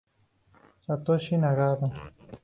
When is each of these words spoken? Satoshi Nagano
Satoshi 0.85 1.33
Nagano 1.41 1.87